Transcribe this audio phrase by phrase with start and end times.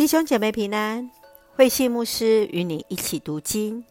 [0.00, 1.10] 弟兄姐妹平安，
[1.56, 3.84] 慧信牧师与你一起读经，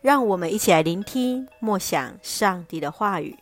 [0.00, 3.36] 让我们一起来聆听默想上帝的话语。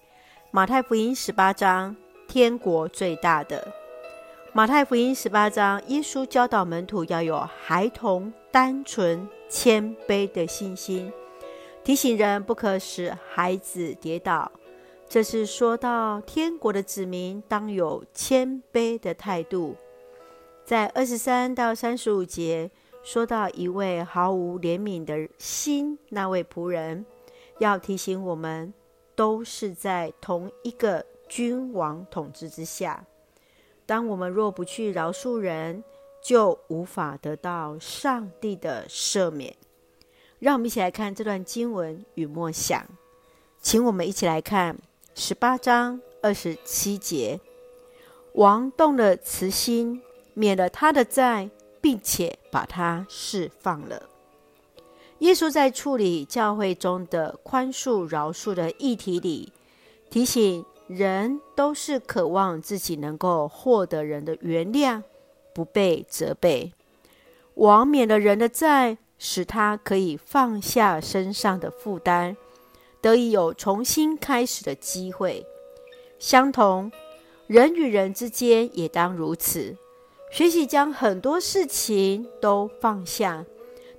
[0.50, 1.94] 马太福音十八章，
[2.26, 3.72] 天国最大的。
[4.52, 11.12] 马太福音十八章，耶稣教导门徒要有孩童单纯谦卑的信心，
[11.84, 14.50] 提醒人不可使孩子跌倒。
[15.08, 19.76] 这是说到天国的子民当有谦卑的态度。
[20.68, 22.70] 在二十三到三十五节，
[23.02, 27.06] 说到一位毫无怜悯的心，那位仆人，
[27.58, 28.74] 要提醒我们，
[29.16, 33.02] 都是在同一个君王统治之下。
[33.86, 35.82] 当我们若不去饶恕人，
[36.22, 39.56] 就无法得到上帝的赦免。
[40.38, 42.86] 让我们一起来看这段经文与默想，
[43.62, 44.76] 请我们一起来看
[45.14, 47.40] 十八章二十七节，
[48.34, 50.02] 王动了慈心。
[50.38, 54.08] 免了他的债，并且把他释放了。
[55.18, 59.52] 耶稣在处理教会中的宽恕、饶恕的议题里，
[60.08, 65.02] 提醒人都是渴望自己能够获得人的原谅，
[65.52, 66.72] 不被责备。
[67.54, 72.36] 王免了人的债，使他可以放下身上的负担，
[73.00, 75.44] 得以有重新开始的机会。
[76.20, 76.92] 相同，
[77.48, 79.76] 人与人之间也当如此。
[80.30, 83.44] 学习将很多事情都放下，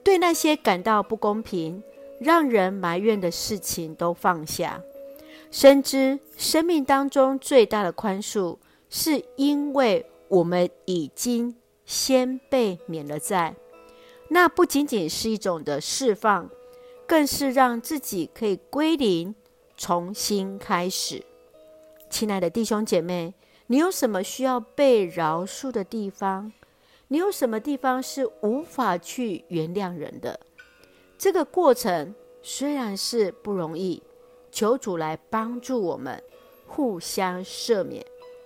[0.03, 1.83] 对那些感到不公平、
[2.19, 4.81] 让人埋怨的事情都放下。
[5.51, 8.57] 深知生命当中最大的宽恕，
[8.89, 13.55] 是因为我们已经先被免了债。
[14.29, 16.47] 那不仅仅是一种的释放，
[17.07, 19.33] 更是让自己可以归零，
[19.75, 21.23] 重新开始。
[22.11, 23.33] 亲爱的弟兄姐妹。
[23.71, 26.51] 你有什么需要被饶恕的地方？
[27.09, 30.39] 你有什么地方是无法去原谅人的？
[31.19, 34.01] 这个过程虽然是不容易，
[34.51, 36.23] 求主来帮助我们，
[36.65, 38.03] 互相赦免，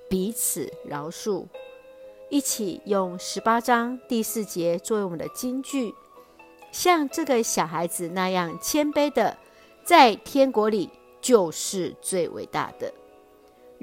[0.10, 1.46] 彼此饶恕，
[2.30, 5.96] 一起用十八章第四节作为我们的金句，
[6.74, 9.38] 像这个小孩子那样谦卑的，
[9.86, 10.90] 在天国里
[11.22, 12.94] 就是最伟大的。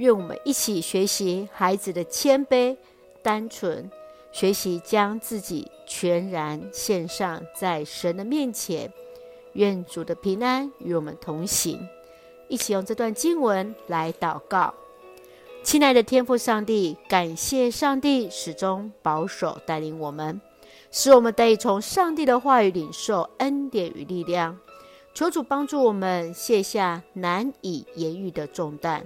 [0.01, 2.75] 愿我们一起学习孩子的谦卑、
[3.23, 3.91] 单纯，
[4.33, 8.91] 学习将自己全然献上在神的面前。
[9.53, 11.87] 愿主的平安与我们同行。
[12.49, 14.73] 一起用这段经文来祷告。
[15.63, 20.41] 亲爱的天父上帝，感谢上帝始终保守带领我们，
[20.91, 24.59] 使我们得以从上帝的话语领受恩典与力量。
[25.13, 29.05] 求主帮助我们卸下难以言喻的重担。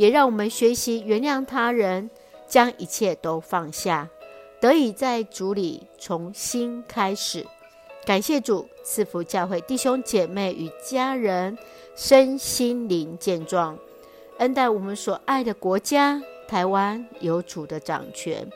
[0.00, 2.08] 也让我们学习原谅他人，
[2.48, 4.08] 将一切都放下，
[4.58, 7.46] 得以在主里重新开始。
[8.06, 11.58] 感谢主赐福教会弟兄姐妹与家人
[11.94, 13.78] 身心灵健壮，
[14.38, 16.18] 恩待我们所爱的国家
[16.48, 18.50] 台湾有主的掌权，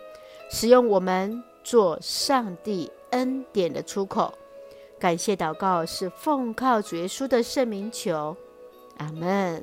[0.50, 4.32] 使用我们做上帝恩典的出口。
[4.98, 8.34] 感谢祷告是奉靠主耶稣的圣名求，
[8.96, 9.62] 阿门。